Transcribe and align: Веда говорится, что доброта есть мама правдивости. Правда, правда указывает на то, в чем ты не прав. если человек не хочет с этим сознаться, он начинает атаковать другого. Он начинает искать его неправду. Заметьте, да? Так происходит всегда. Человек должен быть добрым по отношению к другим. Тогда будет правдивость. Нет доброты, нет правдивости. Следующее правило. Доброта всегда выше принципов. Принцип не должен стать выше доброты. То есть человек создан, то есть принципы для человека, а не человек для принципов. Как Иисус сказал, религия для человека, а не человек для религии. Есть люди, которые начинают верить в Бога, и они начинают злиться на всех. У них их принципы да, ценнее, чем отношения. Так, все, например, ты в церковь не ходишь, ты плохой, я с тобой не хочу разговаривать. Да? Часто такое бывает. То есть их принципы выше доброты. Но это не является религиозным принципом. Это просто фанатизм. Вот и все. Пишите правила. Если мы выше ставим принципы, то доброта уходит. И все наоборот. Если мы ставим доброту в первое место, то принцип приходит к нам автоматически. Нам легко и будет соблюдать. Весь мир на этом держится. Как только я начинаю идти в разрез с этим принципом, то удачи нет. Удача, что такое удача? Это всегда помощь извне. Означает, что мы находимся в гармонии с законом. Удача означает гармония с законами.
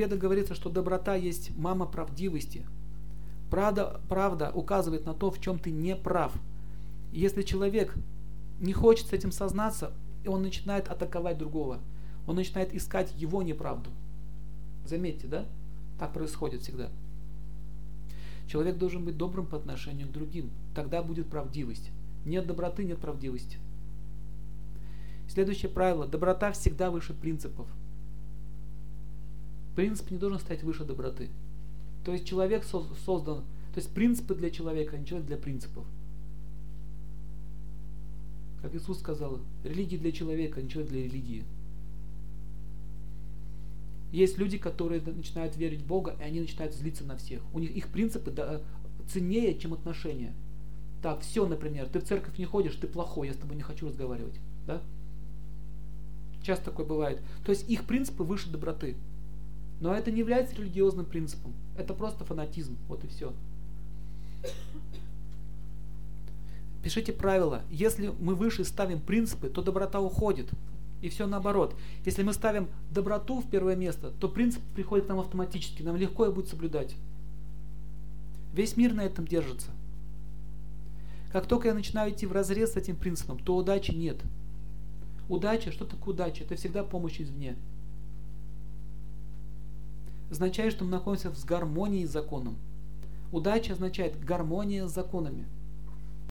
Веда 0.00 0.16
говорится, 0.16 0.54
что 0.54 0.70
доброта 0.70 1.14
есть 1.14 1.54
мама 1.58 1.84
правдивости. 1.84 2.64
Правда, 3.50 4.00
правда 4.08 4.50
указывает 4.50 5.04
на 5.04 5.12
то, 5.12 5.30
в 5.30 5.38
чем 5.42 5.58
ты 5.58 5.70
не 5.70 5.94
прав. 5.94 6.32
если 7.12 7.42
человек 7.42 7.94
не 8.60 8.72
хочет 8.72 9.08
с 9.08 9.12
этим 9.12 9.30
сознаться, 9.30 9.92
он 10.26 10.40
начинает 10.40 10.88
атаковать 10.88 11.36
другого. 11.36 11.80
Он 12.26 12.36
начинает 12.36 12.74
искать 12.74 13.12
его 13.14 13.42
неправду. 13.42 13.90
Заметьте, 14.86 15.26
да? 15.26 15.44
Так 15.98 16.14
происходит 16.14 16.62
всегда. 16.62 16.88
Человек 18.46 18.78
должен 18.78 19.04
быть 19.04 19.18
добрым 19.18 19.44
по 19.44 19.58
отношению 19.58 20.08
к 20.08 20.12
другим. 20.12 20.48
Тогда 20.74 21.02
будет 21.02 21.28
правдивость. 21.28 21.90
Нет 22.24 22.46
доброты, 22.46 22.84
нет 22.84 23.00
правдивости. 23.00 23.58
Следующее 25.28 25.70
правило. 25.70 26.06
Доброта 26.06 26.52
всегда 26.52 26.90
выше 26.90 27.12
принципов. 27.12 27.68
Принцип 29.80 30.10
не 30.10 30.18
должен 30.18 30.38
стать 30.38 30.62
выше 30.62 30.84
доброты. 30.84 31.30
То 32.04 32.12
есть 32.12 32.26
человек 32.26 32.64
создан, 32.64 33.38
то 33.72 33.76
есть 33.76 33.90
принципы 33.94 34.34
для 34.34 34.50
человека, 34.50 34.94
а 34.94 34.98
не 34.98 35.06
человек 35.06 35.26
для 35.26 35.38
принципов. 35.38 35.86
Как 38.60 38.74
Иисус 38.74 38.98
сказал, 38.98 39.40
религия 39.64 39.96
для 39.96 40.12
человека, 40.12 40.60
а 40.60 40.62
не 40.62 40.68
человек 40.68 40.90
для 40.90 41.04
религии. 41.04 41.44
Есть 44.12 44.36
люди, 44.36 44.58
которые 44.58 45.00
начинают 45.00 45.56
верить 45.56 45.80
в 45.80 45.86
Бога, 45.86 46.14
и 46.20 46.24
они 46.24 46.40
начинают 46.40 46.74
злиться 46.74 47.04
на 47.04 47.16
всех. 47.16 47.40
У 47.54 47.58
них 47.58 47.70
их 47.70 47.88
принципы 47.88 48.30
да, 48.30 48.60
ценнее, 49.08 49.58
чем 49.58 49.72
отношения. 49.72 50.34
Так, 51.00 51.22
все, 51.22 51.46
например, 51.46 51.88
ты 51.88 52.00
в 52.00 52.04
церковь 52.04 52.36
не 52.36 52.44
ходишь, 52.44 52.74
ты 52.74 52.86
плохой, 52.86 53.28
я 53.28 53.32
с 53.32 53.38
тобой 53.38 53.56
не 53.56 53.62
хочу 53.62 53.88
разговаривать. 53.88 54.38
Да? 54.66 54.82
Часто 56.42 56.66
такое 56.66 56.84
бывает. 56.84 57.22
То 57.46 57.50
есть 57.52 57.66
их 57.70 57.86
принципы 57.86 58.24
выше 58.24 58.50
доброты. 58.50 58.98
Но 59.80 59.94
это 59.94 60.10
не 60.10 60.18
является 60.18 60.54
религиозным 60.56 61.06
принципом. 61.06 61.54
Это 61.76 61.94
просто 61.94 62.24
фанатизм. 62.24 62.76
Вот 62.88 63.02
и 63.04 63.08
все. 63.08 63.32
Пишите 66.82 67.12
правила. 67.12 67.62
Если 67.70 68.12
мы 68.20 68.34
выше 68.34 68.64
ставим 68.64 69.00
принципы, 69.00 69.48
то 69.48 69.62
доброта 69.62 70.00
уходит. 70.00 70.48
И 71.02 71.08
все 71.08 71.26
наоборот. 71.26 71.74
Если 72.04 72.22
мы 72.22 72.32
ставим 72.32 72.68
доброту 72.90 73.40
в 73.40 73.48
первое 73.48 73.74
место, 73.74 74.10
то 74.20 74.28
принцип 74.28 74.62
приходит 74.74 75.06
к 75.06 75.08
нам 75.08 75.20
автоматически. 75.20 75.82
Нам 75.82 75.96
легко 75.96 76.26
и 76.26 76.32
будет 76.32 76.48
соблюдать. 76.48 76.94
Весь 78.52 78.76
мир 78.76 78.92
на 78.92 79.02
этом 79.02 79.26
держится. 79.26 79.70
Как 81.32 81.46
только 81.46 81.68
я 81.68 81.74
начинаю 81.74 82.12
идти 82.12 82.26
в 82.26 82.32
разрез 82.32 82.72
с 82.72 82.76
этим 82.76 82.96
принципом, 82.96 83.38
то 83.38 83.56
удачи 83.56 83.92
нет. 83.92 84.16
Удача, 85.28 85.70
что 85.70 85.84
такое 85.84 86.14
удача? 86.14 86.44
Это 86.44 86.56
всегда 86.56 86.82
помощь 86.82 87.20
извне. 87.20 87.56
Означает, 90.30 90.72
что 90.72 90.84
мы 90.84 90.90
находимся 90.90 91.30
в 91.30 91.44
гармонии 91.44 92.04
с 92.04 92.10
законом. 92.10 92.56
Удача 93.32 93.72
означает 93.72 94.24
гармония 94.24 94.86
с 94.86 94.94
законами. 94.94 95.46